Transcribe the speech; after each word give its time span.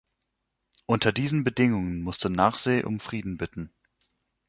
Unter 0.87 1.11
diesen 1.11 1.43
Bedingungen 1.43 2.01
musste 2.01 2.31
Narseh 2.31 2.81
um 2.85 2.99
Frieden 2.99 3.37
bitten. 3.37 3.71